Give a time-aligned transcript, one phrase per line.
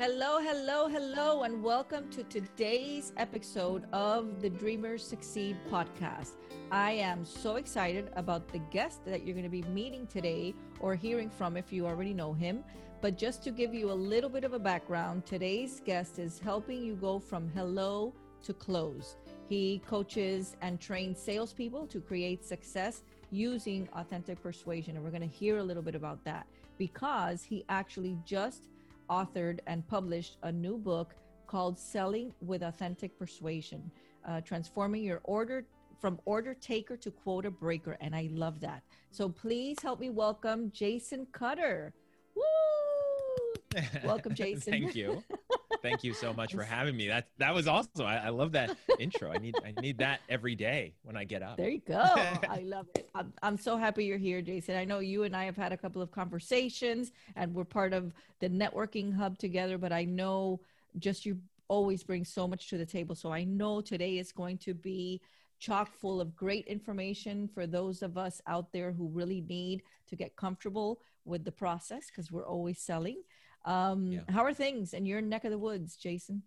[0.00, 6.36] Hello, hello, hello, and welcome to today's episode of the Dreamers Succeed podcast.
[6.70, 10.94] I am so excited about the guest that you're going to be meeting today or
[10.94, 12.62] hearing from if you already know him.
[13.00, 16.80] But just to give you a little bit of a background, today's guest is helping
[16.84, 19.16] you go from hello to close.
[19.48, 23.02] He coaches and trains salespeople to create success
[23.32, 24.94] using authentic persuasion.
[24.94, 26.46] And we're going to hear a little bit about that
[26.78, 28.68] because he actually just
[29.08, 31.14] authored and published a new book
[31.46, 33.90] called Selling with Authentic Persuasion,
[34.26, 35.64] uh, transforming your order
[36.00, 37.96] from order taker to quota breaker.
[38.00, 38.82] And I love that.
[39.10, 41.92] So please help me welcome Jason Cutter.
[42.36, 43.82] Woo!
[44.04, 44.72] Welcome, Jason.
[44.72, 45.22] Thank you.
[45.82, 47.08] Thank you so much for having me.
[47.08, 48.06] That that was awesome.
[48.06, 49.30] I, I, love that intro.
[49.30, 51.56] I need I need that every day when I get up.
[51.56, 51.98] There you go.
[52.48, 53.08] I love it.
[53.14, 54.76] I'm, I'm so happy you're here, Jason.
[54.76, 58.12] I know you and I have had a couple of conversations and we're part of
[58.40, 60.60] the networking hub together, but I know
[60.98, 63.14] just you always bring so much to the table.
[63.14, 65.20] So I know today is going to be
[65.58, 70.16] chock full of great information for those of us out there who really need to
[70.16, 73.22] get comfortable with the process because we're always selling.
[73.64, 74.20] Um, yeah.
[74.28, 76.42] How are things in your neck of the woods, Jason?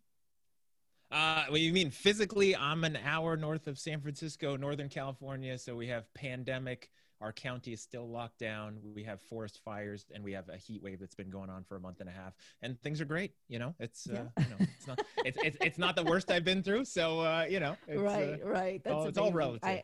[1.12, 2.56] Uh, well, you mean physically?
[2.56, 5.58] I'm an hour north of San Francisco, Northern California.
[5.58, 6.90] So we have pandemic.
[7.20, 8.80] Our county is still locked down.
[8.96, 11.76] We have forest fires, and we have a heat wave that's been going on for
[11.76, 12.34] a month and a half.
[12.64, 13.34] And things are great.
[13.48, 16.46] You know, it's uh, you know, it's not it's, it's, it's not the worst I've
[16.46, 16.86] been through.
[16.86, 18.82] So uh, you know, right, uh, right.
[18.84, 19.70] That's all, it's all relative.
[19.70, 19.84] I,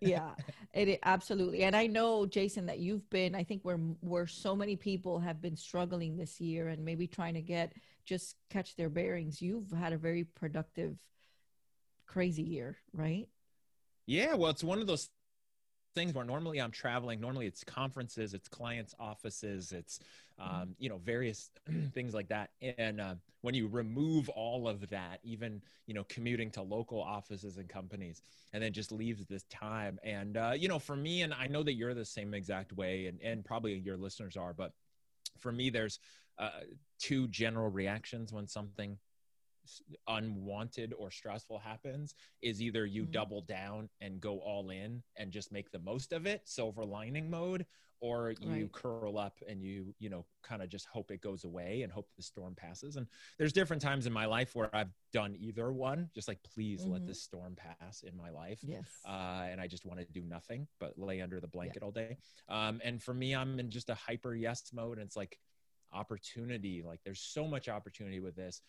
[0.00, 0.30] yeah,
[0.72, 1.64] it, absolutely.
[1.64, 3.34] And I know, Jason, that you've been.
[3.34, 7.34] I think where where so many people have been struggling this year and maybe trying
[7.34, 7.72] to get
[8.04, 9.40] just catch their bearings.
[9.40, 10.96] You've had a very productive,
[12.06, 13.28] crazy year, right?
[14.06, 14.34] Yeah.
[14.34, 15.08] Well, it's one of those
[15.94, 17.20] things where normally I'm traveling.
[17.20, 20.00] Normally it's conferences, it's clients' offices, it's
[20.40, 20.62] mm-hmm.
[20.62, 21.50] um, you know various
[21.94, 22.50] things like that.
[22.78, 27.56] And uh, when you remove all of that, even you know commuting to local offices
[27.56, 28.22] and companies,
[28.52, 29.98] and then just leaves this time.
[30.02, 33.06] And uh, you know, for me, and I know that you're the same exact way,
[33.06, 34.72] and and probably your listeners are, but
[35.38, 35.98] for me, there's
[36.38, 36.50] uh,
[36.98, 38.98] two general reactions when something
[40.08, 43.12] unwanted or stressful happens is either you mm-hmm.
[43.12, 47.30] double down and go all in and just make the most of it silver lining
[47.30, 47.66] mode
[48.00, 48.72] or you right.
[48.72, 52.06] curl up and you you know kind of just hope it goes away and hope
[52.16, 53.06] the storm passes and
[53.38, 56.92] there's different times in my life where i've done either one just like please mm-hmm.
[56.92, 60.22] let this storm pass in my life yes uh, and i just want to do
[60.28, 61.86] nothing but lay under the blanket yeah.
[61.86, 62.16] all day
[62.50, 65.38] um, and for me i'm in just a hyper yes mode and it's like
[65.92, 68.60] opportunity like there's so much opportunity with this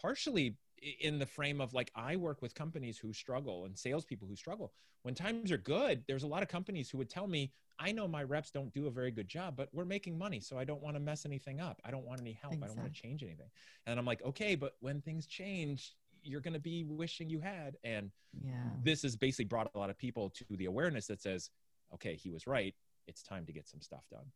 [0.00, 0.56] partially
[1.00, 4.72] in the frame of like I work with companies who struggle and salespeople who struggle.
[5.02, 8.08] When times are good, there's a lot of companies who would tell me, I know
[8.08, 10.82] my reps don't do a very good job, but we're making money, so I don't
[10.82, 11.80] want to mess anything up.
[11.84, 12.54] I don't want any help.
[12.54, 12.72] Exactly.
[12.72, 13.48] I don't want to change anything.
[13.86, 17.76] And I'm like, okay, but when things change, you're going to be wishing you had.
[17.84, 18.10] And
[18.42, 18.54] yeah.
[18.82, 21.50] this has basically brought a lot of people to the awareness that says,
[21.94, 22.74] okay, he was right.
[23.06, 24.26] It's time to get some stuff done.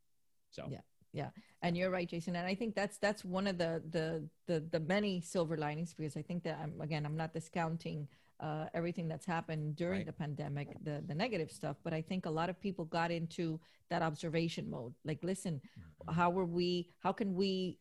[0.51, 0.81] So yeah
[1.13, 1.31] yeah.
[1.63, 2.37] And you're right jason.
[2.37, 6.17] And i think that's that's one of the the the, the many silver linings because
[6.17, 8.09] i think that i'm again i'm not discounting
[8.41, 10.07] uh, everything that's happened during right.
[10.07, 13.61] the pandemic the the negative stuff but i think a lot of people got into
[13.91, 14.95] that observation mode.
[15.05, 16.15] Like listen mm-hmm.
[16.15, 17.79] how are we how can we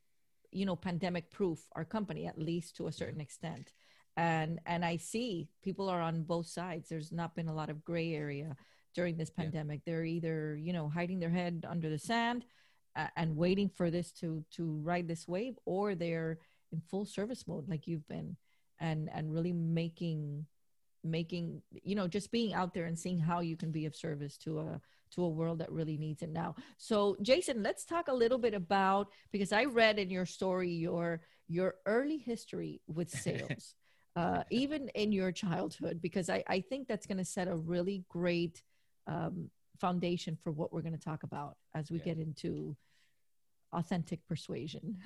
[0.51, 3.71] you know pandemic proof our company at least to a certain extent?
[4.17, 6.89] And and i see people are on both sides.
[6.89, 8.57] There's not been a lot of gray area
[8.95, 9.81] during this pandemic.
[9.85, 9.93] Yeah.
[9.93, 12.43] they're either you know hiding their head under the sand
[13.15, 16.39] and waiting for this to to ride this wave or they're
[16.71, 18.35] in full service mode like you've been
[18.79, 20.45] and and really making
[21.03, 24.37] making you know just being out there and seeing how you can be of service
[24.37, 26.55] to a to a world that really needs it now.
[26.77, 31.21] So jason let's talk a little bit about because i read in your story your
[31.47, 33.75] your early history with sales
[34.15, 38.03] uh, even in your childhood because i i think that's going to set a really
[38.09, 38.61] great
[39.07, 42.05] um, foundation for what we're going to talk about as we yeah.
[42.05, 42.75] get into
[43.73, 44.97] authentic persuasion.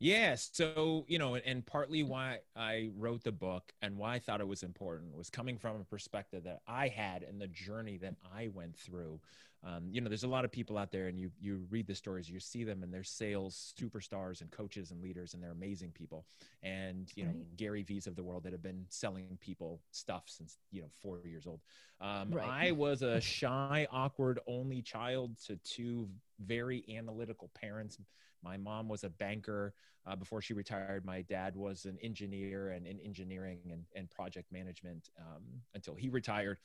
[0.00, 0.34] Yeah.
[0.34, 2.10] So, you know, and partly mm-hmm.
[2.10, 5.80] why I wrote the book and why I thought it was important was coming from
[5.80, 9.20] a perspective that I had and the journey that I went through.
[9.66, 11.94] Um, you know, there's a lot of people out there and you, you read the
[11.94, 15.90] stories, you see them and they're sales superstars and coaches and leaders and they're amazing
[15.92, 16.26] people.
[16.62, 17.56] And, you know, right.
[17.56, 21.20] Gary V's of the world that have been selling people stuff since, you know, four
[21.24, 21.60] years old.
[22.00, 22.68] Um, right.
[22.68, 26.08] I was a shy, awkward, only child to two
[26.44, 27.98] very analytical parents.
[28.42, 29.72] My mom was a banker
[30.06, 31.06] uh, before she retired.
[31.06, 35.42] My dad was an engineer and in engineering and, and project management um,
[35.74, 36.58] until he retired.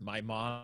[0.00, 0.62] My mom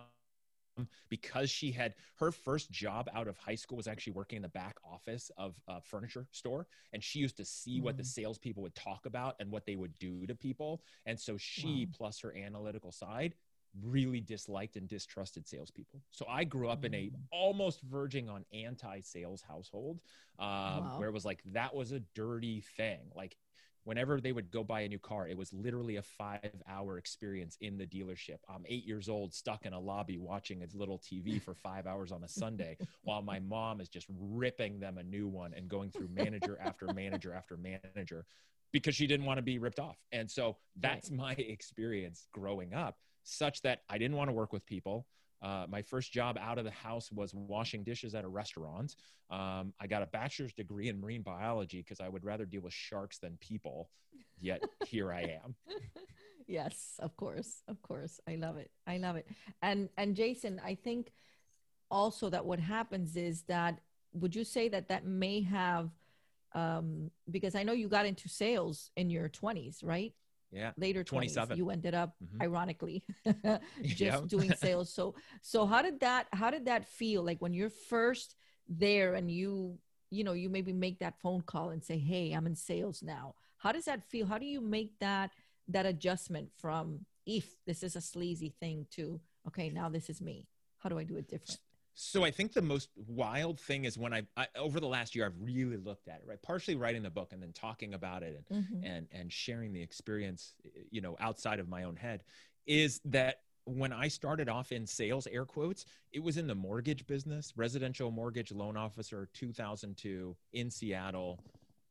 [1.09, 4.49] because she had her first job out of high school was actually working in the
[4.49, 7.85] back office of a furniture store and she used to see mm-hmm.
[7.85, 8.07] what the mm.
[8.07, 11.97] salespeople would talk about and what they would do to people and so she wow.
[11.97, 13.35] plus her analytical side
[13.83, 16.03] really disliked and distrusted salespeople.
[16.11, 17.13] So I grew up in a mm.
[17.31, 20.01] almost verging on anti-sales household,
[20.39, 20.95] um, wow.
[20.99, 23.01] where it was like that was a dirty thing.
[23.15, 23.37] Like
[23.89, 27.79] whenever they would go buy a new car, it was literally a five-hour experience in
[27.79, 28.37] the dealership.
[28.47, 32.13] I'm eight years old, stuck in a lobby watching a little TV for five hours
[32.13, 35.91] on a Sunday, while my mom is just ripping them a new one and going
[35.91, 38.27] through manager after manager after manager
[38.73, 39.97] because she didn't want to be ripped off.
[40.13, 44.67] And so that's my experience growing up such that I didn't want to work with
[44.67, 45.07] people.
[45.43, 48.97] Uh, my first job out of the house was washing dishes at a restaurant.
[49.31, 52.73] Um, I got a bachelor's degree in marine biology because I would rather deal with
[52.73, 53.91] sharks than people.
[54.41, 55.55] Yet here I am.
[56.47, 58.21] yes, of course, of course.
[58.29, 58.71] I love it.
[58.87, 59.27] I love it.
[59.63, 61.13] And and Jason, I think
[61.91, 63.81] also that what happens is that
[64.13, 65.91] would you say that that may have
[66.55, 70.15] um, because I know you got into sales in your 20s, right?
[70.51, 72.43] Yeah later 27 20s, you ended up mm-hmm.
[72.43, 73.05] ironically
[73.83, 74.21] just yeah.
[74.27, 74.93] doing sales.
[74.93, 77.23] So so how did that how did that feel?
[77.23, 78.35] Like when you're first
[78.69, 79.79] there and you
[80.11, 83.35] you know you maybe make that phone call and say hey i'm in sales now.
[83.59, 84.27] How does that feel?
[84.27, 85.31] How do you make that
[85.69, 90.47] that adjustment from if this is a sleazy thing to okay now this is me.
[90.79, 91.59] How do i do it different
[92.01, 95.27] so I think the most wild thing is when I, I, over the last year
[95.27, 96.41] I've really looked at it, right?
[96.41, 98.85] Partially writing the book and then talking about it and mm-hmm.
[98.85, 100.55] and and sharing the experience,
[100.93, 102.23] you know, outside of my own head,
[102.69, 107.05] is that when I started off in sales, air quotes, it was in the mortgage
[107.05, 111.43] business, residential mortgage loan officer, 2002 in Seattle,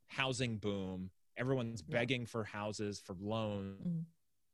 [0.07, 1.09] housing boom.
[1.35, 3.75] Everyone's begging for houses, for loans.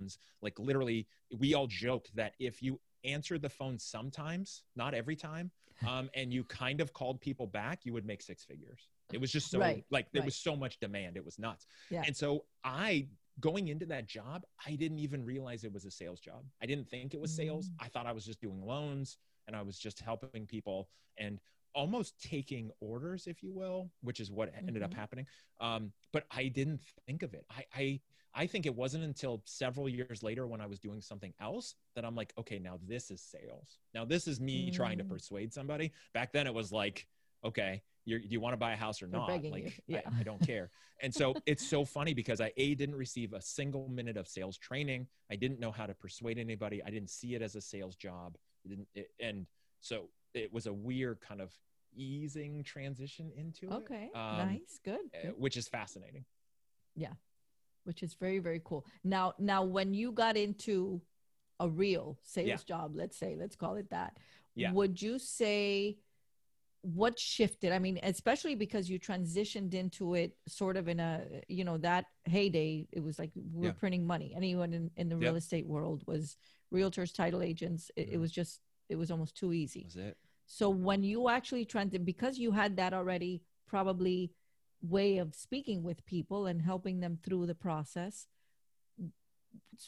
[0.01, 0.07] Mm-hmm.
[0.41, 1.05] Like literally,
[1.37, 5.51] we all joked that if you answered the phone sometimes, not every time,
[5.87, 8.89] um, and you kind of called people back, you would make six figures.
[9.11, 10.25] It was just so right, like there right.
[10.25, 11.17] was so much demand.
[11.17, 11.67] It was nuts.
[11.89, 12.03] Yeah.
[12.05, 13.07] And so I
[13.39, 16.43] going into that job, I didn't even realize it was a sales job.
[16.61, 17.69] I didn't think it was sales.
[17.69, 17.73] Mm.
[17.81, 19.17] I thought I was just doing loans
[19.47, 21.39] and I was just helping people and
[21.75, 24.85] almost taking orders, if you will, which is what ended mm-hmm.
[24.85, 25.25] up happening.
[25.59, 27.45] Um, but I didn't think of it.
[27.49, 27.99] I, I
[28.35, 32.03] I think it wasn't until several years later when I was doing something else that
[32.03, 33.77] I'm like, okay, now this is sales.
[33.93, 34.75] Now this is me mm.
[34.75, 35.09] trying to mm.
[35.09, 35.91] persuade somebody.
[36.13, 37.05] Back then it was like,
[37.45, 39.43] okay, do you want to buy a house or not?
[39.43, 40.01] Like, yeah.
[40.05, 40.71] I, I, don't care.
[41.01, 44.57] And so it's so funny because I a didn't receive a single minute of sales
[44.57, 45.07] training.
[45.31, 46.81] I didn't know how to persuade anybody.
[46.83, 48.37] I didn't see it as a sales job.
[48.65, 49.45] It didn't, it, and
[49.79, 51.51] so it was a weird kind of
[51.95, 54.17] easing transition into okay, it.
[54.17, 56.25] Okay, um, nice, eh, good, which is fascinating.
[56.95, 57.13] Yeah,
[57.85, 58.85] which is very very cool.
[59.03, 61.01] Now now when you got into
[61.59, 62.57] a real sales yeah.
[62.65, 64.17] job let's say let's call it that
[64.55, 64.71] yeah.
[64.71, 65.97] would you say
[66.81, 67.71] what shifted?
[67.71, 72.05] I mean especially because you transitioned into it sort of in a you know that
[72.25, 73.71] heyday it was like we're yeah.
[73.73, 74.33] printing money.
[74.35, 76.37] Anyone in, in the real estate world was
[76.73, 77.89] realtors title agents.
[77.95, 78.21] It, it, mm.
[78.21, 78.59] was just
[78.89, 79.83] it was almost too easy.
[79.85, 80.17] Was it?
[80.45, 84.31] So when you actually transitioned because you had that already probably
[84.87, 88.27] way of speaking with people and helping them through the process.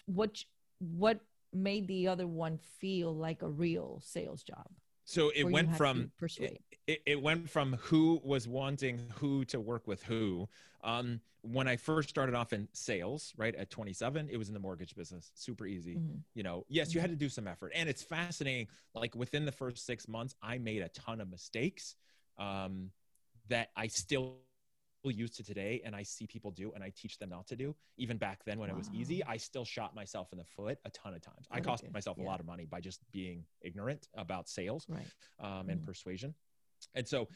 [0.05, 0.43] What
[0.79, 1.19] what
[1.53, 4.67] made the other one feel like a real sales job
[5.05, 9.87] so it went from it, it, it, went from who was wanting who to work
[9.87, 10.49] with who.
[10.83, 14.59] Um, when i first started off in sales right at 27 it was in the
[14.59, 15.31] mortgage business.
[15.35, 15.95] Super easy.
[15.95, 16.17] Mm-hmm.
[16.33, 17.19] you know yes you had mm-hmm.
[17.19, 17.71] to do some effort.
[17.75, 21.95] And it's fascinating like within the first six months i made a ton of mistakes
[22.39, 22.89] um,
[23.47, 24.37] that i still
[25.11, 27.75] used to today and I see people do and I teach them not to do.
[27.97, 28.75] Even back then when wow.
[28.75, 31.47] it was easy, I still shot myself in the foot a ton of times.
[31.51, 32.25] I cost myself yeah.
[32.25, 35.05] a lot of money by just being ignorant about sales right.
[35.39, 36.33] um, and mm persuasion.
[36.93, 37.27] And so,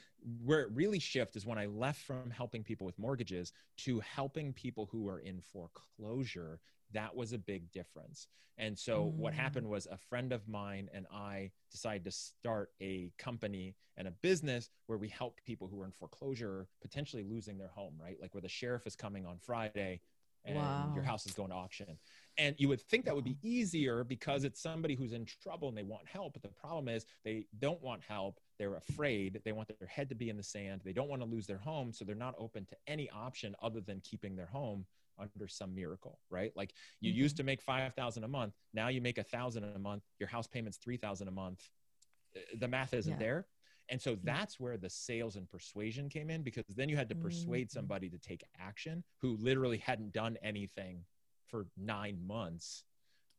[0.44, 4.53] where it really shift is when I left from helping people with mortgages to helping
[4.53, 6.60] people who are in foreclosure
[6.94, 8.27] that was a big difference.
[8.58, 9.13] And so mm.
[9.13, 14.08] what happened was a friend of mine and I decided to start a company and
[14.08, 18.18] a business where we helped people who are in foreclosure potentially losing their home, right?
[18.22, 20.01] Like where the sheriff is coming on Friday
[20.46, 20.91] and wow.
[20.94, 21.98] your house is going to auction.
[22.38, 25.77] And you would think that would be easier because it's somebody who's in trouble and
[25.77, 26.34] they want help.
[26.34, 28.39] But the problem is they don't want help.
[28.59, 29.41] They're afraid.
[29.45, 30.81] They want their head to be in the sand.
[30.83, 31.93] They don't want to lose their home.
[31.93, 34.85] So they're not open to any option other than keeping their home
[35.17, 36.51] under some miracle, right?
[36.55, 37.19] Like you mm-hmm.
[37.19, 38.53] used to make 5,000 a month.
[38.73, 40.03] Now you make a thousand a month.
[40.19, 41.61] Your house payment's 3,000 a month.
[42.35, 43.19] Uh, the math isn't yeah.
[43.19, 43.47] there.
[43.89, 47.15] And so that's where the sales and persuasion came in because then you had to
[47.15, 47.79] persuade mm-hmm.
[47.79, 51.03] somebody to take action who literally hadn't done anything
[51.47, 52.83] for nine months.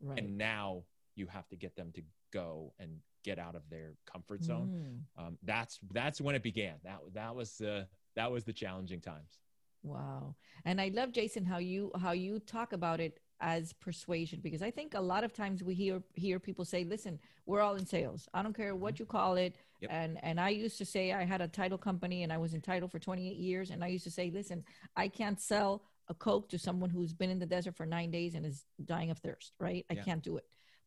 [0.02, 0.18] Right.
[0.18, 0.84] And now
[1.14, 5.04] you have to get them to go and get out of their comfort zone.
[5.18, 5.26] Mm.
[5.26, 6.74] Um, that's that's when it began.
[6.84, 7.86] That that was the
[8.16, 9.38] that was the challenging times.
[9.82, 10.34] Wow.
[10.64, 14.70] And I love Jason how you how you talk about it as persuasion because I
[14.70, 18.28] think a lot of times we hear hear people say, "Listen, we're all in sales.
[18.34, 19.02] I don't care what mm-hmm.
[19.02, 19.90] you call it." Yep.
[19.92, 22.60] And and I used to say I had a title company and I was in
[22.60, 24.64] title for 28 years and I used to say, "Listen,
[24.96, 28.34] I can't sell a coke to someone who's been in the desert for 9 days
[28.34, 29.86] and is dying of thirst, right?
[29.90, 30.44] I can't do it."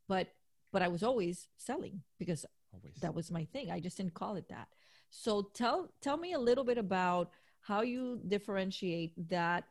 [0.08, 0.28] But
[0.74, 2.96] but I was always selling because always.
[3.00, 3.72] that was my thing.
[3.72, 4.68] I just didn't call it that.
[5.10, 9.64] So tell tell me a little bit about how you differentiate that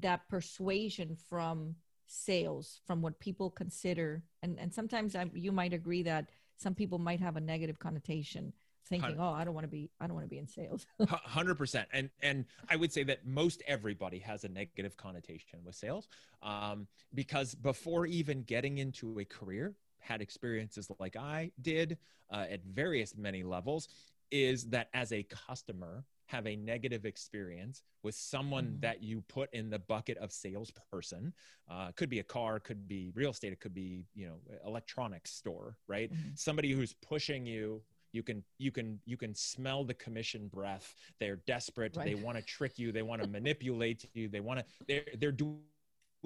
[0.00, 6.02] that persuasion from sales from what people consider and and sometimes I, you might agree
[6.02, 8.52] that some people might have a negative connotation
[8.86, 11.84] thinking oh i don't want to be i don't want to be in sales 100%
[11.92, 16.08] and and i would say that most everybody has a negative connotation with sales
[16.42, 21.98] um, because before even getting into a career had experiences like i did
[22.30, 23.88] uh, at various many levels
[24.30, 28.80] is that as a customer have a negative experience with someone mm.
[28.82, 31.32] that you put in the bucket of salesperson
[31.70, 34.36] uh, could be a car could be real estate it could be you know
[34.66, 36.38] electronics store right mm.
[36.38, 37.80] somebody who's pushing you
[38.12, 42.06] you can you can you can smell the commission breath they're desperate right.
[42.06, 45.32] they want to trick you they want to manipulate you they want to they're they're
[45.32, 45.58] doing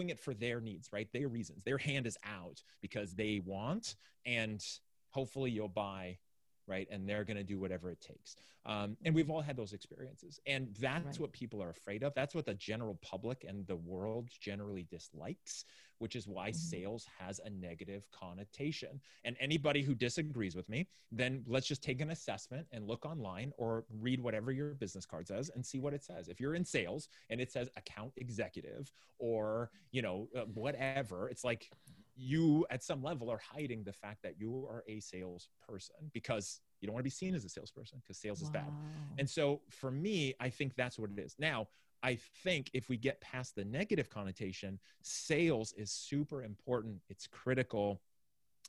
[0.09, 4.65] it for their needs right their reasons their hand is out because they want and
[5.11, 6.17] hopefully you'll buy
[6.67, 6.89] right?
[6.91, 8.37] And they're going to do whatever it takes.
[8.65, 10.41] Um, and we've all had those experiences.
[10.47, 11.21] And that's right.
[11.21, 12.15] what people are afraid of.
[12.15, 15.65] That's what the general public and the world generally dislikes,
[16.03, 16.57] which is why mm-hmm.
[16.57, 19.01] sales has a negative connotation.
[19.23, 23.53] And anybody who disagrees with me, then let's just take an assessment and look online
[23.57, 26.27] or read whatever your business card says and see what it says.
[26.27, 31.45] If you're in sales and it says account executive or, you know, uh, whatever, it's
[31.45, 31.71] like,
[32.15, 36.87] you at some level are hiding the fact that you are a salesperson because you
[36.87, 38.47] don't want to be seen as a salesperson because sales wow.
[38.47, 38.71] is bad.
[39.19, 41.37] And so for me, I think that's what it is.
[41.39, 41.69] Now,
[42.03, 47.01] I think if we get past the negative connotation, sales is super important.
[47.09, 48.01] It's critical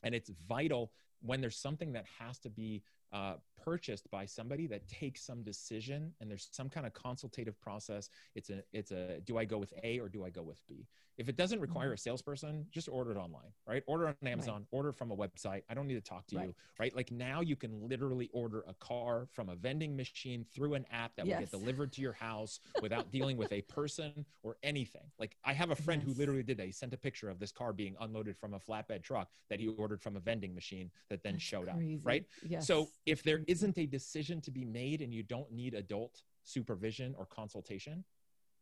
[0.03, 4.87] and it's vital when there's something that has to be uh, purchased by somebody that
[4.87, 9.37] takes some decision and there's some kind of consultative process it's a it's a do
[9.37, 10.87] i go with a or do i go with b
[11.17, 11.93] if it doesn't require mm-hmm.
[11.93, 14.65] a salesperson just order it online right order on amazon right.
[14.72, 16.48] order from a website i don't need to talk to right.
[16.48, 20.74] you right like now you can literally order a car from a vending machine through
[20.74, 21.36] an app that yes.
[21.36, 25.53] will get delivered to your house without dealing with a person or anything like i
[25.53, 26.13] have a friend yes.
[26.13, 28.60] who literally did that he sent a picture of this car being unloaded from a
[28.60, 31.96] flatbed truck that he ordered from a vending machine that then That's showed crazy.
[31.96, 32.67] up right yes.
[32.67, 37.15] so if there isn't a decision to be made and you don't need adult supervision
[37.17, 38.03] or consultation,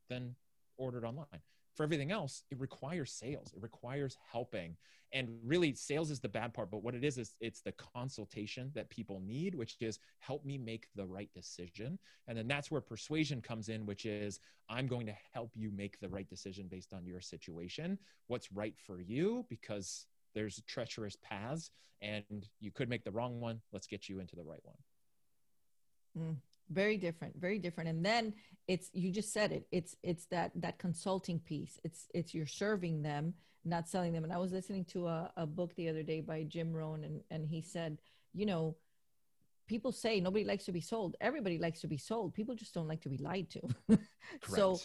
[0.09, 0.35] then
[0.81, 1.41] order it online.
[1.75, 3.53] For everything else, it requires sales.
[3.55, 4.75] It requires helping.
[5.13, 6.71] And really, sales is the bad part.
[6.71, 10.57] But what it is, is it's the consultation that people need, which is help me
[10.57, 11.99] make the right decision.
[12.27, 15.99] And then that's where persuasion comes in, which is I'm going to help you make
[15.99, 17.97] the right decision based on your situation,
[18.27, 21.71] what's right for you, because there's treacherous paths
[22.01, 23.61] and you could make the wrong one.
[23.71, 24.77] Let's get you into the right one.
[26.17, 26.35] Mm,
[26.71, 27.89] very different, very different.
[27.89, 28.33] And then
[28.67, 29.67] it's you just said it.
[29.71, 31.79] It's it's that that consulting piece.
[31.83, 33.33] It's it's you're serving them,
[33.65, 34.23] not selling them.
[34.23, 37.21] And I was listening to a, a book the other day by Jim Rohn, and
[37.29, 37.97] and he said,
[38.33, 38.75] you know,
[39.67, 41.15] people say nobody likes to be sold.
[41.21, 42.33] Everybody likes to be sold.
[42.33, 43.97] People just don't like to be lied to.
[44.47, 44.79] so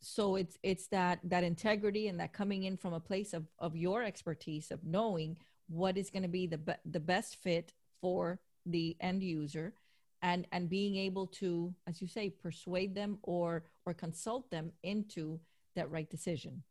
[0.00, 3.76] so it's it's that that integrity and that coming in from a place of of
[3.76, 5.36] your expertise of knowing
[5.68, 9.74] what is going to be the be- the best fit for the end user
[10.22, 15.38] and and being able to as you say persuade them or or consult them into
[15.74, 16.62] that right decision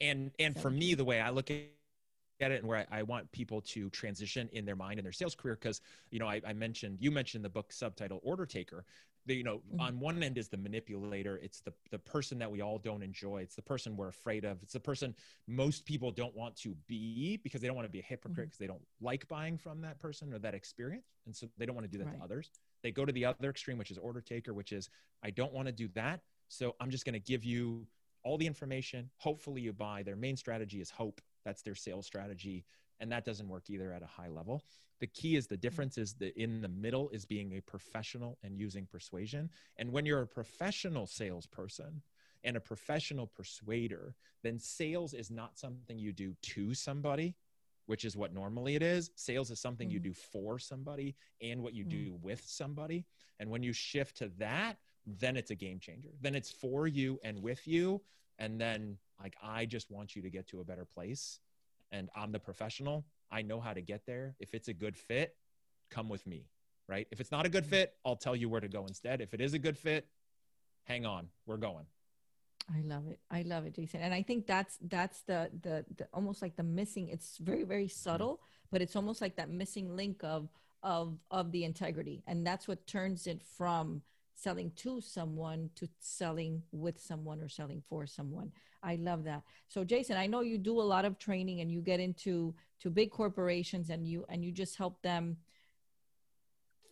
[0.00, 0.62] and and so.
[0.62, 3.88] for me the way i look at it and where I, I, want people to
[3.90, 7.12] transition in their mind and their sales career because you know I, I, mentioned you
[7.12, 8.84] mentioned the book subtitle order taker
[9.26, 9.80] the, you know mm-hmm.
[9.80, 13.38] on one end is the manipulator it's the the person that we all don't enjoy
[13.38, 15.14] it's the person we're afraid of it's the person
[15.46, 18.56] most people don't want to be because they don't want to be a hypocrite because
[18.56, 18.64] mm-hmm.
[18.64, 21.84] they don't like buying from that person or that experience and so they don't want
[21.84, 22.18] to do that right.
[22.18, 22.50] to others
[22.82, 24.88] they go to the other extreme which is order taker which is
[25.22, 27.86] i don't want to do that so i'm just going to give you
[28.24, 32.64] all the information hopefully you buy their main strategy is hope that's their sales strategy
[33.02, 34.62] and that doesn't work either at a high level.
[35.00, 38.56] The key is the difference is that in the middle is being a professional and
[38.56, 39.50] using persuasion.
[39.76, 42.00] And when you're a professional salesperson
[42.44, 47.34] and a professional persuader then sales is not something you do to somebody
[47.86, 49.10] which is what normally it is.
[49.16, 49.94] Sales is something mm-hmm.
[49.94, 52.04] you do for somebody and what you mm-hmm.
[52.04, 53.04] do with somebody.
[53.40, 56.10] And when you shift to that then it's a game changer.
[56.20, 58.00] Then it's for you and with you.
[58.38, 61.38] And then like i just want you to get to a better place
[61.92, 64.36] and i'm the professional I know how to get there.
[64.38, 65.34] If it's a good fit,
[65.90, 66.44] come with me,
[66.86, 67.08] right?
[67.10, 69.22] If it's not a good fit, I'll tell you where to go instead.
[69.22, 70.06] If it is a good fit,
[70.84, 71.86] hang on, we're going.
[72.72, 73.18] I love it.
[73.30, 74.00] I love it, Jason.
[74.02, 77.08] And I think that's that's the the, the almost like the missing.
[77.08, 78.10] It's very very mm-hmm.
[78.10, 80.48] subtle, but it's almost like that missing link of
[80.82, 84.02] of of the integrity, and that's what turns it from
[84.34, 88.52] selling to someone to selling with someone or selling for someone.
[88.82, 89.42] I love that.
[89.68, 92.90] So Jason, I know you do a lot of training and you get into to
[92.90, 95.36] big corporations and you and you just help them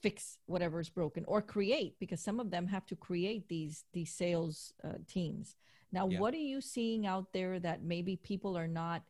[0.00, 4.12] fix whatever is broken or create because some of them have to create these these
[4.12, 5.56] sales uh, teams.
[5.92, 6.20] Now, yeah.
[6.20, 9.02] what are you seeing out there that maybe people are not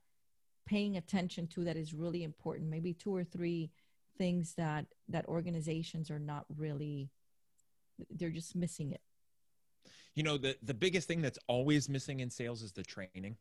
[0.66, 2.70] paying attention to that is really important?
[2.70, 3.70] Maybe two or three
[4.16, 7.10] things that that organizations are not really
[8.10, 9.00] they're just missing it
[10.14, 13.36] you know the the biggest thing that's always missing in sales is the training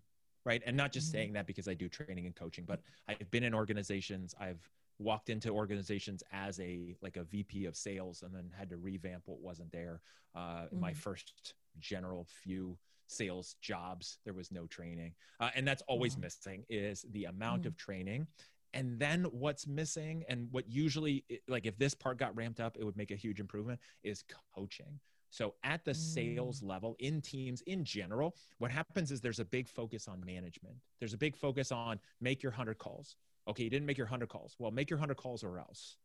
[0.45, 1.17] right and not just mm-hmm.
[1.17, 5.29] saying that because i do training and coaching but i've been in organizations i've walked
[5.29, 9.39] into organizations as a like a vp of sales and then had to revamp what
[9.39, 10.01] wasn't there
[10.35, 10.81] uh, mm-hmm.
[10.81, 16.23] my first general few sales jobs there was no training uh, and that's always mm-hmm.
[16.23, 17.91] missing is the amount of mm-hmm.
[17.91, 18.27] training
[18.73, 22.83] and then what's missing and what usually like if this part got ramped up it
[22.83, 24.23] would make a huge improvement is
[24.53, 24.99] coaching.
[25.31, 25.95] So at the mm.
[25.95, 30.75] sales level in teams in general what happens is there's a big focus on management.
[30.99, 33.15] There's a big focus on make your 100 calls.
[33.47, 34.55] Okay you didn't make your 100 calls.
[34.59, 35.97] Well make your 100 calls or else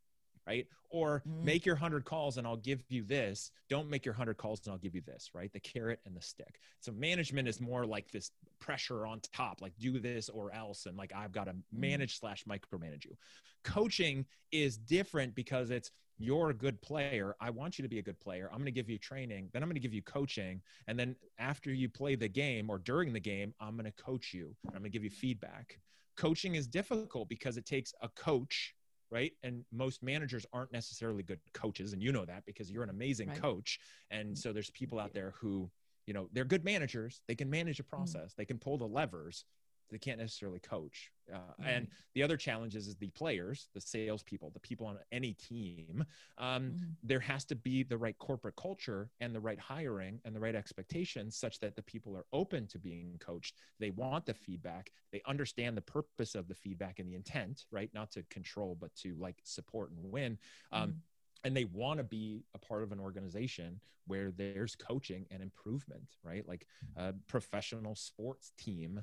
[0.47, 0.67] right?
[0.91, 1.45] Or mm.
[1.45, 3.51] make your 100 calls and I'll give you this.
[3.69, 5.53] Don't make your 100 calls and I'll give you this, right?
[5.53, 6.61] The carrot and the stick.
[6.81, 10.87] So management is more like this pressure on top, like do this or else.
[10.87, 11.63] And like I've got to mm.
[11.73, 13.17] manage slash micromanage you.
[13.65, 17.35] Coaching is different because it's you're a good player.
[17.41, 18.49] I want you to be a good player.
[18.53, 19.49] I'm going to give you training.
[19.53, 20.63] Then I'm going to give you coaching.
[20.87, 24.33] And then after you play the game or during the game, I'm going to coach
[24.33, 24.55] you.
[24.67, 25.81] I'm going to give you feedback.
[26.17, 28.75] Coaching is difficult because it takes a coach
[29.15, 29.33] right?
[29.45, 33.29] And most managers aren't necessarily good coaches, and you know that because you're an amazing
[33.29, 33.41] right.
[33.41, 33.79] coach.
[34.11, 35.71] And so there's people out there who,
[36.07, 37.23] you know, they're good managers.
[37.29, 37.89] They can manage a mm.
[37.89, 38.33] process.
[38.33, 38.37] Mm.
[38.37, 39.45] They can pull the levers,
[39.91, 41.11] they can't necessarily coach.
[41.33, 41.69] Uh, right.
[41.69, 46.05] And the other challenge is, is the players, the salespeople, the people on any team.
[46.39, 46.85] Um, mm-hmm.
[47.03, 50.55] There has to be the right corporate culture and the right hiring and the right
[50.55, 53.55] expectations, such that the people are open to being coached.
[53.81, 54.91] They want the feedback.
[55.13, 57.91] They understand the purpose of the feedback and the intent, right?
[57.95, 60.39] Not to control, but to like support and win.
[60.73, 60.99] Um, mm-hmm
[61.45, 66.17] and they want to be a part of an organization where there's coaching and improvement
[66.23, 66.67] right like
[66.97, 69.03] a professional sports team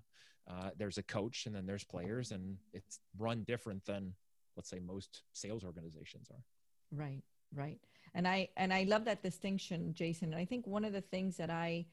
[0.50, 4.14] uh, there's a coach and then there's players and it's run different than
[4.56, 6.44] let's say most sales organizations are.
[6.92, 7.24] Right
[7.56, 7.80] right.
[8.14, 10.34] And i and i love that distinction jason.
[10.34, 11.86] And i think one of the things that i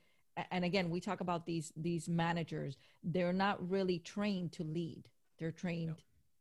[0.51, 2.77] and again we talk about these these managers.
[3.03, 5.09] They're not really trained to lead.
[5.39, 5.95] They're trained no.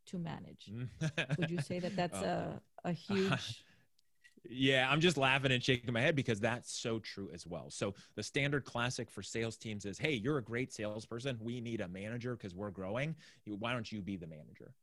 [0.08, 0.72] to manage.
[1.38, 3.66] Would you say that that's uh, a a huge
[4.50, 7.70] yeah, I'm just laughing and shaking my head because that's so true as well.
[7.70, 11.38] So the standard classic for sales teams is, "Hey, you're a great salesperson.
[11.42, 13.16] We need a manager because we're growing.
[13.46, 14.74] Why don't you be the manager?"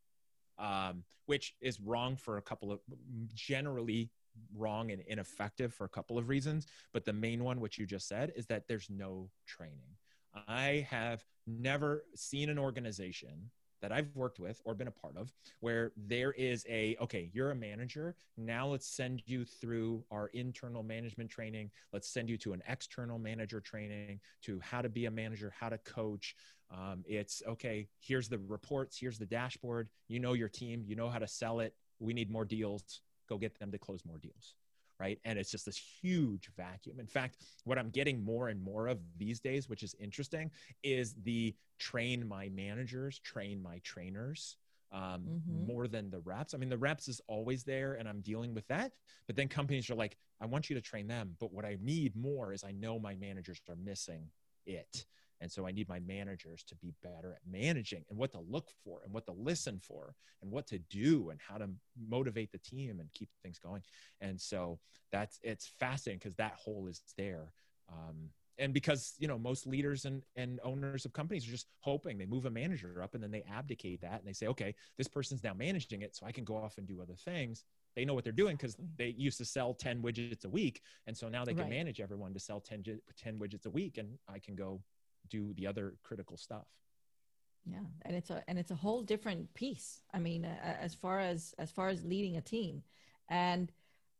[0.58, 2.80] Um, which is wrong for a couple of
[3.34, 4.10] generally
[4.54, 6.66] wrong and ineffective for a couple of reasons.
[6.92, 9.96] But the main one, which you just said, is that there's no training.
[10.48, 13.50] I have never seen an organization
[13.84, 17.50] that I've worked with or been a part of where there is a okay, you're
[17.50, 18.16] a manager.
[18.38, 21.70] Now let's send you through our internal management training.
[21.92, 25.68] Let's send you to an external manager training to how to be a manager, how
[25.68, 26.34] to coach.
[26.70, 29.90] Um, it's okay, here's the reports, here's the dashboard.
[30.08, 31.74] You know your team, you know how to sell it.
[31.98, 33.02] We need more deals.
[33.28, 34.54] Go get them to close more deals
[35.04, 35.18] right?
[35.24, 36.98] And it's just this huge vacuum.
[36.98, 40.50] In fact, what I'm getting more and more of these days, which is interesting,
[40.82, 44.56] is the train my managers, train my trainers.
[44.92, 45.66] Um, mm-hmm.
[45.66, 46.54] more than the reps.
[46.54, 48.92] I mean, the reps is always there and I'm dealing with that.
[49.26, 51.34] But then companies are like, I want you to train them.
[51.40, 54.28] But what I need more is I know my managers are missing
[54.66, 55.04] it.
[55.40, 58.70] And so I need my managers to be better at managing and what to look
[58.84, 61.68] for and what to listen for and what to do and how to
[62.08, 63.82] motivate the team and keep things going.
[64.20, 64.78] And so
[65.12, 67.52] that's it's fascinating because that hole is there.
[67.92, 72.18] Um, and because you know most leaders and, and owners of companies are just hoping
[72.18, 75.08] they move a manager up and then they abdicate that and they say okay this
[75.08, 77.64] person's now managing it so i can go off and do other things
[77.96, 81.16] they know what they're doing because they used to sell 10 widgets a week and
[81.16, 81.70] so now they can right.
[81.70, 82.84] manage everyone to sell 10,
[83.18, 84.80] 10 widgets a week and i can go
[85.30, 86.66] do the other critical stuff.
[87.66, 90.02] Yeah and it's a and it's a whole different piece.
[90.12, 92.82] I mean uh, as far as as far as leading a team.
[93.28, 93.72] And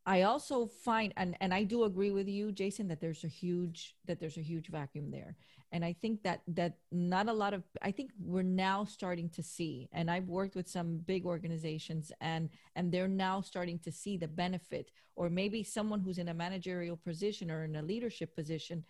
[0.07, 3.97] I also find and and I do agree with you Jason that there's a huge
[4.07, 5.37] that there's a huge vacuum there.
[5.73, 9.43] And I think that that not a lot of I think we're now starting to
[9.43, 14.17] see and I've worked with some big organizations and and they're now starting to see
[14.17, 14.91] the benefit.
[15.17, 18.85] Or maybe someone who's in a managerial position or in a leadership position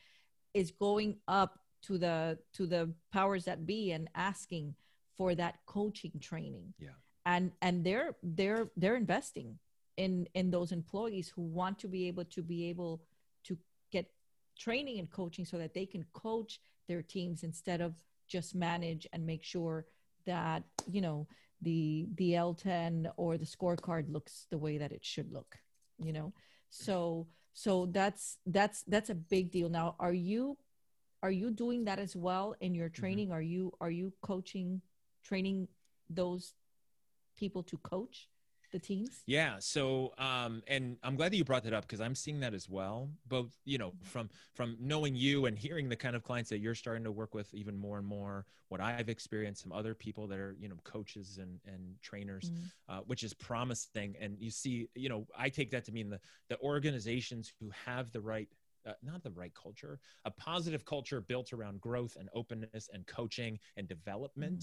[0.53, 4.75] is going up to the to the powers that be and asking
[5.17, 6.75] for that coaching training.
[6.79, 6.97] Yeah.
[7.27, 9.59] And and they're they're they're investing
[9.97, 13.03] in in those employees who want to be able to be able
[13.45, 13.57] to
[13.91, 14.11] get
[14.59, 17.95] training and coaching so that they can coach their teams instead of
[18.29, 19.87] just manage and make sure
[20.27, 21.27] that you know
[21.63, 25.57] the the L10 or the scorecard looks the way that it should look
[25.99, 26.33] you know
[26.71, 30.57] so so that's that's that's a big deal now are you
[31.25, 33.01] are you doing that as well in your mm-hmm.
[33.01, 33.37] training mm-hmm.
[33.37, 34.83] are you are you coaching
[35.25, 35.67] training
[36.11, 36.53] those
[37.37, 38.29] people to coach
[38.75, 39.23] the teams?
[39.25, 39.55] Yeah.
[39.61, 42.69] So, um, and I'm glad that you brought that up because I'm seeing that as
[42.69, 43.09] well.
[43.29, 46.75] Both, you know, from from knowing you and hearing the kind of clients that you're
[46.75, 50.39] starting to work with even more and more, what I've experienced, some other people that
[50.39, 52.65] are, you know, coaches and and trainers, mm-hmm.
[52.89, 54.17] uh, which is promising.
[54.21, 58.11] And you see, you know, I take that to mean the the organizations who have
[58.11, 58.49] the right
[58.87, 63.59] uh, not the right culture, a positive culture built around growth and openness and coaching
[63.77, 64.61] and development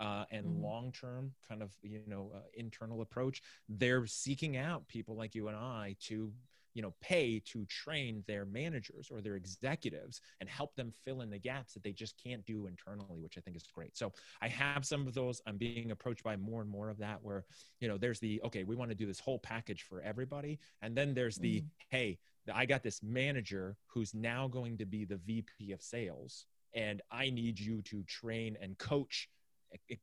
[0.00, 0.06] mm-hmm.
[0.06, 0.62] uh, and mm-hmm.
[0.62, 3.42] long term kind of you know uh, internal approach.
[3.68, 6.32] They're seeking out people like you and I to
[6.74, 11.30] you know pay to train their managers or their executives and help them fill in
[11.30, 14.48] the gaps that they just can't do internally which i think is great so i
[14.48, 17.44] have some of those i'm being approached by more and more of that where
[17.80, 20.96] you know there's the okay we want to do this whole package for everybody and
[20.96, 21.66] then there's the mm.
[21.88, 22.18] hey
[22.52, 27.30] I got this manager who's now going to be the VP of sales, and I
[27.30, 29.28] need you to train and coach,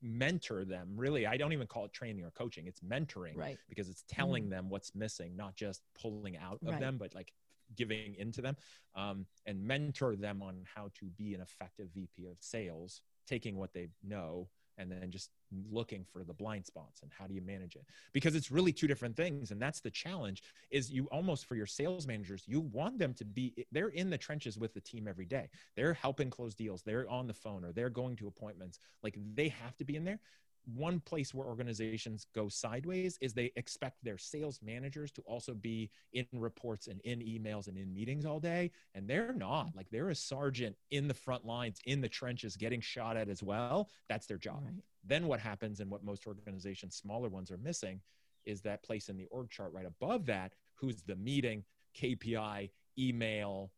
[0.02, 0.90] mentor them.
[0.96, 3.58] Really, I don't even call it training or coaching; it's mentoring, right?
[3.70, 6.80] Because it's telling mm them what's missing, not just pulling out of right.
[6.80, 7.34] them, but like
[7.76, 8.56] giving into them,
[8.96, 13.74] um, and mentor them on how to be an effective VP of sales, taking what
[13.74, 14.50] they know
[14.82, 15.30] and then just
[15.72, 17.86] looking for the blind spots and how do you manage it?
[18.14, 21.66] Because it's really two different things and that's the challenge is you almost for your
[21.66, 25.26] sales managers you want them to be they're in the trenches with the team every
[25.26, 25.50] day.
[25.76, 26.82] They're helping close deals.
[26.82, 28.80] They're on the phone or they're going to appointments.
[29.04, 30.20] Like they have to be in there
[30.66, 35.90] one place where organizations go sideways is they expect their sales managers to also be
[36.14, 38.72] in reports and in emails and in meetings all day.
[38.94, 39.70] And they're not.
[39.76, 43.42] Like they're a sergeant in the front lines in the trenches getting shot at as
[43.44, 43.90] well.
[44.10, 44.64] That's their job.
[44.66, 44.84] Right.
[45.04, 48.02] then what happens and what most organizations smaller ones are missing
[48.46, 51.64] is that place in the org chart right above that who's the meeting
[51.96, 53.72] kpi email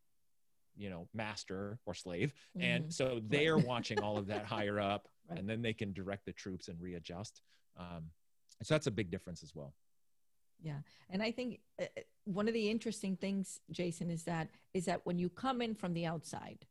[0.75, 2.33] you know master or slave.
[2.57, 2.65] Mm-hmm.
[2.65, 5.39] and so they're watching all of that higher up right.
[5.39, 7.41] and then they can direct the troops and readjust
[7.77, 8.05] um,
[8.61, 9.73] so that's a big difference as well.
[10.61, 10.77] Yeah
[11.09, 11.85] and i think uh,
[12.23, 15.93] one of the interesting things jason is that is that when you come in from
[15.93, 16.65] the outside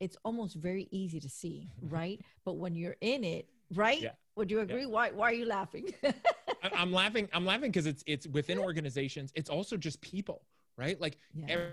[0.00, 2.20] it's almost very easy to see right?
[2.44, 4.00] But when you're in it right?
[4.00, 4.10] Yeah.
[4.36, 4.82] would you agree?
[4.82, 4.88] Yeah.
[4.88, 5.94] why why are you laughing?
[6.62, 10.42] I'm laughing i'm laughing because it's it's within organizations it's also just people
[10.76, 11.00] right?
[11.00, 11.68] Like yeah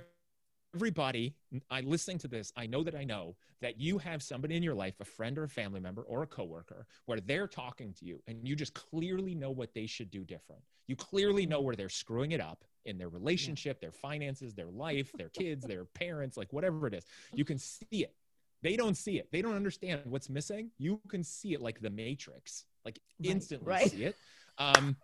[0.76, 1.36] everybody
[1.70, 4.76] i listening to this i know that i know that you have somebody in your
[4.76, 8.22] life a friend or a family member or a coworker where they're talking to you
[8.28, 10.62] and you just clearly know what they should do different.
[10.88, 15.12] You clearly know where they're screwing it up in their relationship their finances their life
[15.18, 17.06] their kids their parents like whatever it is.
[17.34, 18.14] You can see it.
[18.62, 19.30] They don't see it.
[19.32, 20.70] They don't understand what's missing.
[20.78, 23.90] You can see it like the matrix like instantly right.
[23.90, 24.18] see it.
[24.58, 24.98] Um,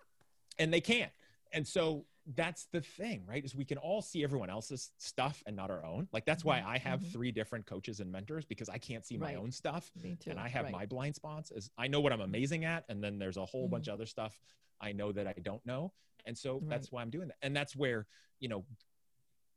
[0.59, 1.11] and they can't.
[1.53, 2.03] And so
[2.35, 3.43] that's the thing, right?
[3.43, 6.07] Is we can all see everyone else's stuff and not our own.
[6.11, 6.69] Like that's why mm-hmm.
[6.69, 7.11] I have mm-hmm.
[7.11, 9.35] three different coaches and mentors because I can't see right.
[9.35, 9.91] my own stuff.
[10.03, 10.71] And I have right.
[10.71, 12.85] my blind spots as I know what I'm amazing at.
[12.89, 13.71] And then there's a whole mm-hmm.
[13.71, 14.39] bunch of other stuff
[14.79, 15.91] I know that I don't know.
[16.25, 16.69] And so right.
[16.69, 17.37] that's why I'm doing that.
[17.41, 18.05] And that's where,
[18.39, 18.65] you know,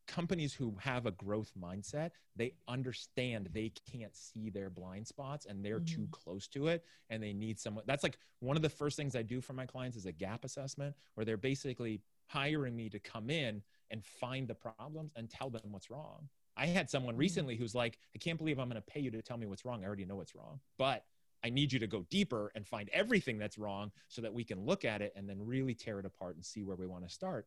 [0.07, 5.64] companies who have a growth mindset they understand they can't see their blind spots and
[5.64, 6.03] they're mm-hmm.
[6.03, 9.14] too close to it and they need someone that's like one of the first things
[9.14, 12.01] i do for my clients is a gap assessment where they're basically
[12.33, 16.29] hiring me to come in and find the problems and tell them what's wrong.
[16.57, 17.18] I had someone mm.
[17.18, 19.64] recently who's like, I can't believe I'm going to pay you to tell me what's
[19.64, 19.85] wrong.
[19.85, 20.61] I already know what's wrong.
[20.79, 21.05] But
[21.45, 24.64] I need you to go deeper and find everything that's wrong so that we can
[24.64, 27.12] look at it and then really tear it apart and see where we want to
[27.12, 27.47] start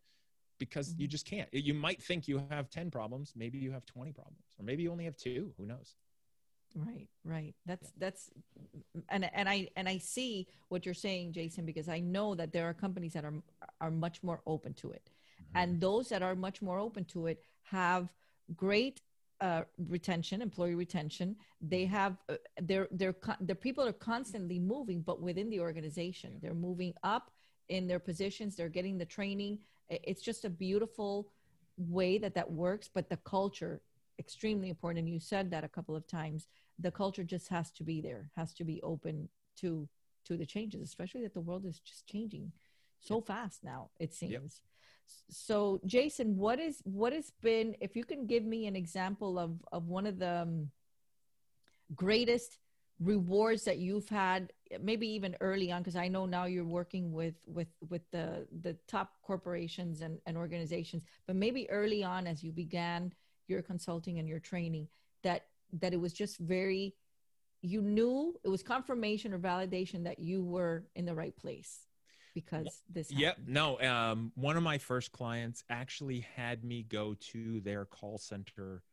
[0.60, 1.02] because mm-hmm.
[1.02, 1.48] you just can't.
[1.54, 4.92] You might think you have 10 problems, maybe you have 20 problems, or maybe you
[4.92, 5.54] only have two.
[5.58, 5.96] Who knows?
[6.76, 7.56] Right, right.
[7.66, 8.30] That's that's
[9.08, 12.66] and and I and I see what you're saying, Jason, because I know that there
[12.66, 13.34] are companies that are
[13.82, 15.58] are much more open to it, mm-hmm.
[15.58, 18.14] and those that are much more open to it have
[18.56, 19.02] great
[19.42, 21.36] uh, retention, employee retention.
[21.62, 21.96] They mm-hmm.
[21.96, 26.94] have uh, they're they're the people are constantly moving, but within the organization, they're moving
[27.04, 27.32] up
[27.70, 28.56] in their positions.
[28.56, 29.60] They're getting the training
[29.90, 31.32] it's just a beautiful
[31.78, 33.82] way that that works but the culture
[34.18, 36.48] extremely important and you said that a couple of times
[36.80, 39.88] the culture just has to be there has to be open to
[40.26, 42.52] to the changes especially that the world is just changing
[43.08, 44.32] so fast now it seems.
[44.32, 44.42] Yep.
[45.30, 49.64] so jason what is what has been if you can give me an example of
[49.72, 50.72] of one of the um,
[51.96, 52.58] greatest
[53.00, 57.36] rewards that you've had maybe even early on because i know now you're working with
[57.46, 62.54] with with the the top corporations and, and organizations but maybe early on as you
[62.54, 63.14] began
[63.48, 64.88] your consulting and your training
[65.24, 66.96] that that it was just very
[67.62, 71.85] you knew it was confirmation or validation that you were in the right place
[72.36, 73.22] because this happened.
[73.22, 78.20] yep no um, one of my first clients actually had me go to their call
[78.20, 78.84] center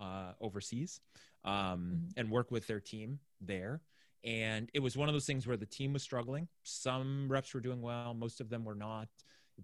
[0.00, 1.00] uh, overseas
[1.44, 1.96] um, mm-hmm.
[2.16, 3.82] and work with their team there
[4.24, 7.60] and it was one of those things where the team was struggling some reps were
[7.60, 9.08] doing well most of them were not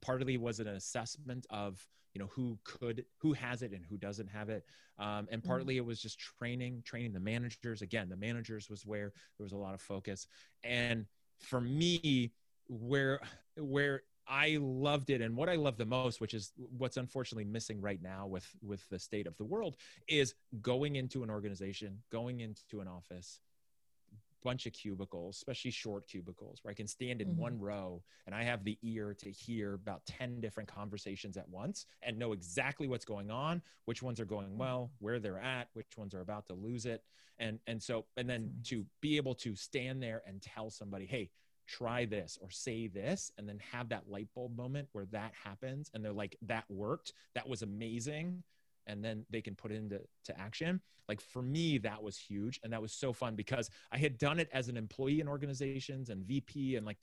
[0.02, 4.28] partly was an assessment of you know who could who has it and who doesn't
[4.28, 4.64] have it
[4.98, 5.48] um, and mm-hmm.
[5.48, 5.84] partly mm-hmm.
[5.84, 9.56] it was just training training the managers again the managers was where there was a
[9.56, 10.26] lot of focus
[10.64, 11.06] and
[11.38, 12.32] for me
[12.68, 13.20] where
[13.56, 17.80] where I loved it and what I love the most which is what's unfortunately missing
[17.80, 19.76] right now with with the state of the world
[20.06, 23.40] is going into an organization going into an office
[24.42, 27.40] bunch of cubicles, especially short cubicles, where I can stand in mm-hmm.
[27.40, 31.86] one row and I have the ear to hear about 10 different conversations at once
[32.02, 35.96] and know exactly what's going on, which ones are going well, where they're at, which
[35.96, 37.02] ones are about to lose it.
[37.40, 41.30] And and so and then to be able to stand there and tell somebody, "Hey,
[41.68, 45.90] try this or say this and then have that light bulb moment where that happens
[45.94, 47.12] and they're like that worked.
[47.34, 48.42] That was amazing.
[48.86, 50.80] And then they can put it into to action.
[51.08, 52.58] Like for me that was huge.
[52.64, 56.08] And that was so fun because i had done it as an employee in organizations
[56.08, 56.98] and vp and like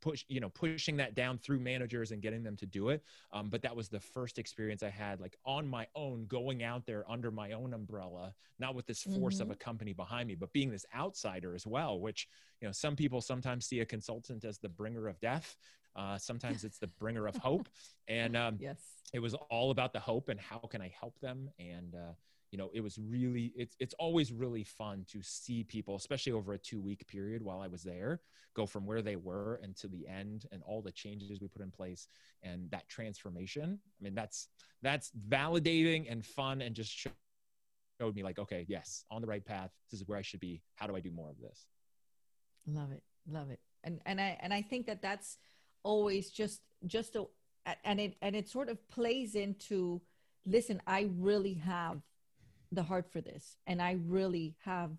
[0.00, 3.02] push you know pushing that down through managers and getting them to do it.
[3.32, 6.86] Um, but that was the first experience i had like on my own going out
[6.86, 9.42] there under my own umbrella not with this force mm-hmm.
[9.42, 12.28] of a company behind me but being this outsider as well which
[12.60, 15.56] you know some people sometimes see a consultant as the bringer of death.
[15.96, 17.68] Uh, sometimes it's the bringer of hope.
[18.06, 18.76] And um, yes.
[19.14, 21.48] it was all about the hope and how can i help them?
[21.58, 22.12] And uh,
[22.54, 26.52] you know it was really it's it's always really fun to see people especially over
[26.52, 28.20] a two week period while i was there
[28.54, 31.62] go from where they were and to the end and all the changes we put
[31.62, 32.06] in place
[32.42, 33.78] and that transformation.
[34.00, 34.48] I mean that's
[34.82, 37.08] that's validating and fun and just
[38.00, 39.70] showed me like okay yes on the right path.
[39.90, 40.62] This is where i should be.
[40.76, 41.66] How do i do more of this?
[42.66, 43.02] Love it.
[43.28, 43.60] Love it.
[43.82, 45.38] And and i and i think that that's
[45.82, 47.24] always just just a
[47.84, 50.00] and it and it sort of plays into
[50.46, 52.02] listen i really have
[52.72, 54.90] the heart for this and i really have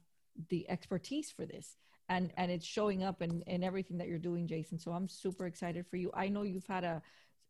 [0.49, 1.77] the expertise for this
[2.09, 4.79] and and it's showing up in in everything that you're doing jason.
[4.79, 6.11] So i'm super excited for you.
[6.13, 7.01] I know you've had a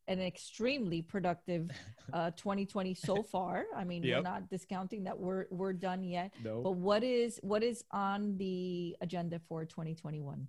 [0.08, 1.70] an extremely productive
[2.14, 3.66] uh 2020 so far.
[3.76, 4.18] I mean yep.
[4.18, 6.34] we're not discounting that we're we're done yet.
[6.44, 6.62] No.
[6.62, 10.48] but what is what is on the agenda for 2021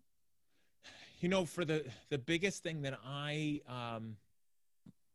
[1.21, 4.17] you know for the the biggest thing that i um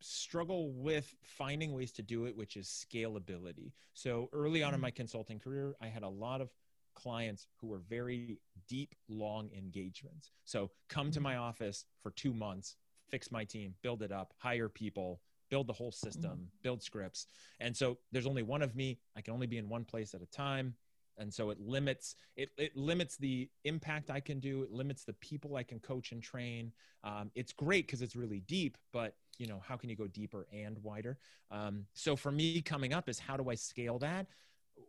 [0.02, 4.82] struggle with finding ways to do it which is scalability so early on in mm-hmm.
[4.82, 6.50] my consulting career i had a lot of
[6.94, 8.38] clients who were very
[8.68, 11.42] deep long engagements so come to my mm-hmm.
[11.42, 12.76] office for two months
[13.08, 16.44] fix my team build it up hire people build the whole system mm-hmm.
[16.62, 17.26] build scripts
[17.60, 20.22] and so there's only one of me i can only be in one place at
[20.22, 20.74] a time
[21.18, 25.12] and so it limits it, it limits the impact i can do it limits the
[25.14, 26.72] people i can coach and train.
[27.04, 30.46] Um, it's great because it's really deep but you know how can you go deeper
[30.52, 31.18] and wider?
[31.50, 34.26] Um, so for me coming up is how do i scale that?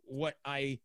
[0.06, 0.78] What i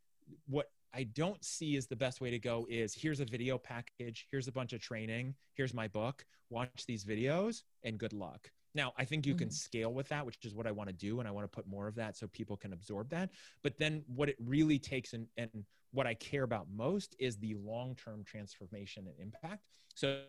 [0.47, 4.28] what i don't see is the best way to go is here's a video package
[4.32, 8.93] here's a bunch of training here's my book watch these videos and good luck now,
[8.97, 9.39] I think you mm-hmm.
[9.39, 11.19] can scale with that, which is what I want to do.
[11.19, 13.29] And I want to put more of that so people can absorb that.
[13.63, 15.49] But then what it really takes and, and
[15.91, 19.65] what I care about most is the long term transformation and impact.
[19.95, 20.21] So,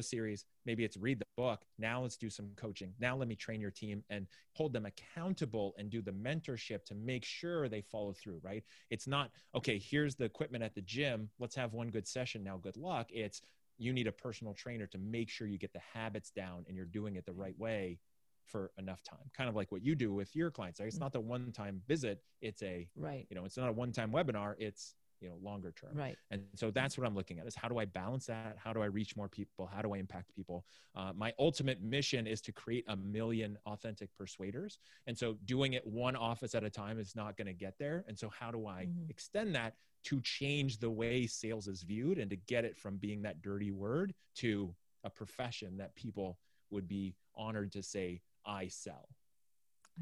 [0.00, 1.62] series, maybe it's read the book.
[1.78, 2.92] Now let's do some coaching.
[3.00, 6.94] Now let me train your team and hold them accountable and do the mentorship to
[6.94, 8.62] make sure they follow through, right?
[8.90, 11.30] It's not, okay, here's the equipment at the gym.
[11.38, 12.44] Let's have one good session.
[12.44, 13.08] Now, good luck.
[13.10, 13.40] It's,
[13.78, 16.86] you need a personal trainer to make sure you get the habits down and you're
[16.86, 17.98] doing it the right way
[18.46, 20.86] for enough time kind of like what you do with your clients right?
[20.86, 21.00] it's mm.
[21.00, 24.10] not the one time visit it's a right you know it's not a one time
[24.10, 25.90] webinar it's you know longer term.
[25.94, 26.16] Right.
[26.30, 28.56] And so that's what i'm looking at is how do i balance that?
[28.62, 29.68] How do i reach more people?
[29.72, 30.64] How do i impact people?
[30.94, 34.78] Uh, my ultimate mission is to create a million authentic persuaders.
[35.06, 38.04] And so doing it one office at a time is not going to get there.
[38.08, 39.10] And so how do i mm-hmm.
[39.10, 43.22] extend that to change the way sales is viewed and to get it from being
[43.22, 46.38] that dirty word to a profession that people
[46.70, 49.08] would be honored to say I sell.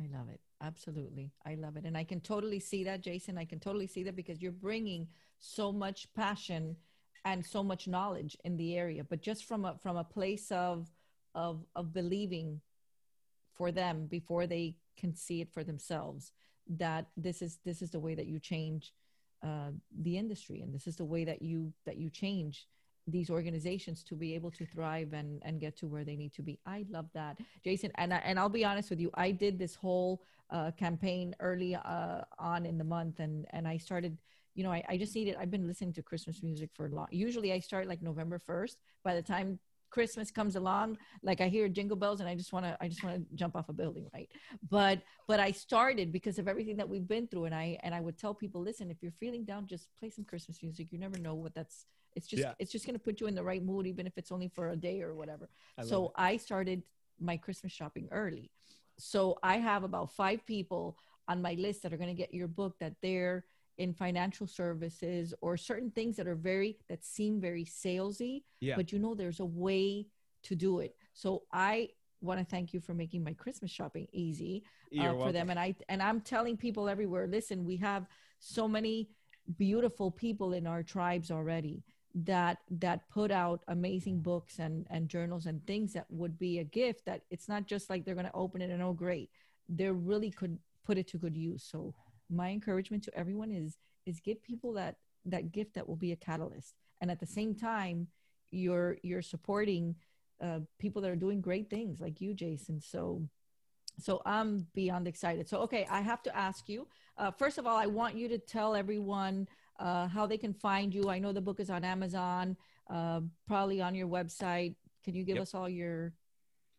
[0.00, 0.40] I love it.
[0.62, 1.32] Absolutely.
[1.44, 1.84] I love it.
[1.84, 3.38] And I can totally see that, Jason.
[3.38, 6.76] I can totally see that because you're bringing so much passion
[7.24, 10.88] and so much knowledge in the area, but just from a, from a place of,
[11.34, 12.60] of, of believing
[13.54, 16.32] for them before they can see it for themselves
[16.68, 18.92] that this is, this is the way that you change
[19.42, 19.70] uh,
[20.02, 20.60] the industry.
[20.60, 22.66] And this is the way that you, that you change
[23.06, 26.42] these organizations to be able to thrive and and get to where they need to
[26.42, 26.58] be.
[26.66, 27.90] I love that, Jason.
[27.96, 31.74] And I, and I'll be honest with you, I did this whole uh, campaign early
[31.74, 34.18] uh, on in the month, and and I started.
[34.54, 35.36] You know, I, I just needed.
[35.38, 37.08] I've been listening to Christmas music for a long.
[37.10, 38.78] Usually, I start like November first.
[39.04, 39.58] By the time
[39.90, 43.04] Christmas comes along, like I hear jingle bells and I just want to, I just
[43.04, 44.28] want to jump off a building, right?
[44.70, 47.46] But, but I started because of everything that we've been through.
[47.46, 50.24] And I, and I would tell people, listen, if you're feeling down, just play some
[50.24, 50.88] Christmas music.
[50.90, 52.54] You never know what that's, it's just, yeah.
[52.58, 54.70] it's just going to put you in the right mood, even if it's only for
[54.70, 55.48] a day or whatever.
[55.78, 56.82] I so I started
[57.20, 58.50] my Christmas shopping early.
[58.98, 60.96] So I have about five people
[61.28, 63.44] on my list that are going to get your book that they're,
[63.78, 68.74] in financial services or certain things that are very that seem very salesy yeah.
[68.74, 70.06] but you know there's a way
[70.42, 71.88] to do it so i
[72.22, 74.64] want to thank you for making my christmas shopping easy
[74.98, 78.06] uh, for them and i and i'm telling people everywhere listen we have
[78.38, 79.10] so many
[79.58, 81.82] beautiful people in our tribes already
[82.24, 86.64] that that put out amazing books and and journals and things that would be a
[86.64, 89.30] gift that it's not just like they're going to open it and oh great.
[89.68, 91.62] They really could put it to good use.
[91.62, 91.94] So
[92.30, 93.76] my encouragement to everyone is
[94.06, 96.74] is give people that that gift that will be a catalyst.
[97.02, 98.08] And at the same time
[98.50, 99.96] you're you're supporting
[100.42, 102.80] uh, people that are doing great things like you jason.
[102.80, 103.28] So
[103.98, 105.50] so i'm beyond excited.
[105.50, 108.38] So okay i have to ask you uh, first of all i want you to
[108.38, 109.46] tell everyone
[109.78, 112.56] uh, how they can find you i know the book is on amazon
[112.90, 115.42] uh, probably on your website can you give yep.
[115.42, 116.12] us all your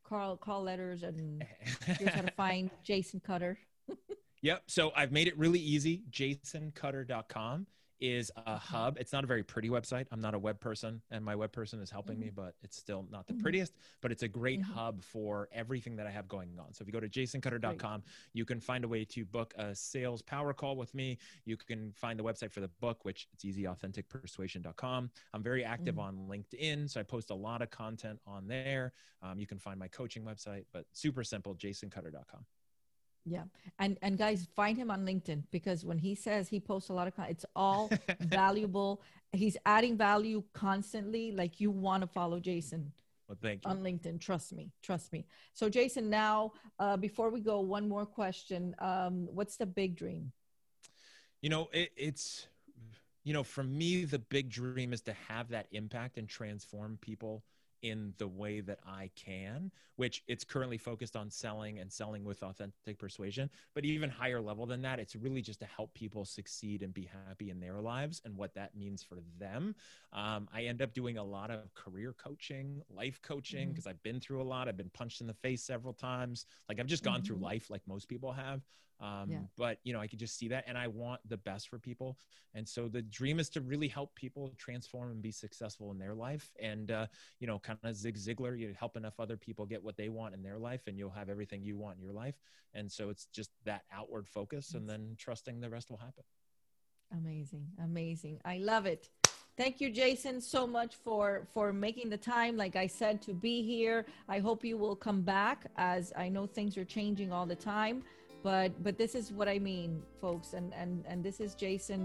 [0.04, 1.44] call call letters and
[1.86, 3.58] here's how to find jason cutter
[4.42, 4.64] Yep.
[4.68, 6.04] So I've made it really easy.
[6.12, 7.68] JasonCutter.com
[8.00, 8.76] is a mm-hmm.
[8.76, 8.98] hub.
[9.00, 10.06] It's not a very pretty website.
[10.12, 12.26] I'm not a web person, and my web person is helping mm-hmm.
[12.26, 13.44] me, but it's still not the mm-hmm.
[13.44, 13.74] prettiest.
[14.02, 14.74] But it's a great mm-hmm.
[14.74, 16.74] hub for everything that I have going on.
[16.74, 20.22] So if you go to jasoncutter.com, you can find a way to book a sales
[20.22, 21.18] power call with me.
[21.46, 25.10] You can find the website for the book, which it's easy, authenticpersuasion.com.
[25.34, 26.30] I'm very active mm-hmm.
[26.32, 28.94] on LinkedIn, so I post a lot of content on there.
[29.22, 32.46] Um, you can find my coaching website, but super simple, jasoncutter.com.
[33.28, 33.44] Yeah.
[33.80, 37.08] And and guys, find him on LinkedIn because when he says he posts a lot
[37.08, 39.02] of content, it's all valuable.
[39.34, 41.32] He's adding value constantly.
[41.34, 42.92] Like you want to follow Jason.
[43.28, 43.72] Well, thank you.
[43.72, 44.22] On LinkedIn.
[44.22, 44.72] Trust me.
[44.82, 45.26] Trust me.
[45.54, 48.74] So Jason, now uh, before we go, one more question.
[48.80, 50.32] Um, what's the big dream?
[51.42, 52.48] You know, it, it's
[53.26, 57.44] you know, for me, the big dream is to have that impact and transform people
[57.82, 62.44] in the way that I can, which it's currently focused on selling and selling with
[62.44, 63.50] authentic persuasion.
[63.74, 67.10] But even higher level than that, it's really just to help people succeed and be
[67.28, 69.76] happy in their lives and what that means for them.
[70.14, 73.92] Um, I end up doing a lot of career coaching, life coaching, because mm-hmm.
[73.92, 74.68] I've been through a lot.
[74.68, 76.46] I've been punched in the face several times.
[76.70, 77.26] Like I've just gone mm-hmm.
[77.26, 78.62] through life like most people have.
[79.00, 79.38] Um, yeah.
[79.58, 82.18] But you know, I could just see that, and I want the best for people.
[82.54, 86.16] And so the dream is to really help people transform and be successful in their
[86.16, 86.52] life.
[86.60, 87.08] And uh,
[87.40, 90.34] you know, kind of Zig Ziglar, you help enough other people get what they want
[90.34, 92.36] in their life, and you'll have everything you want in your life.
[92.74, 96.24] And so it's just that outward focus, and then trusting the rest will happen.
[97.14, 98.40] Amazing, amazing.
[98.44, 99.10] I love it.
[99.56, 102.58] Thank you, Jason, so much for for making the time.
[102.58, 104.06] Like I said, to be here.
[104.28, 108.04] I hope you will come back, as I know things are changing all the time
[108.48, 112.02] but but this is what i mean folks and and and this is jason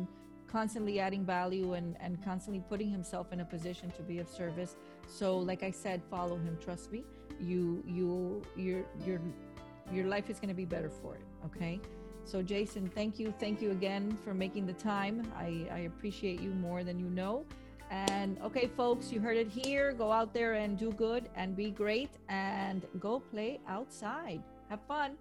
[0.53, 4.77] constantly adding value and and constantly putting himself in a position to be of service.
[5.07, 6.59] So like i said follow him.
[6.61, 7.05] Trust me
[7.41, 9.19] you you your your
[9.91, 11.81] your life is going to be better for it okay?
[12.25, 13.35] So jason thank you.
[13.41, 15.17] Thank you again for making the time.
[15.37, 17.47] I i appreciate you more than you know.
[17.91, 19.93] And okay folks you heard it here.
[19.93, 24.43] Go out there and do good and be great and go play outside.
[24.69, 25.13] Have fun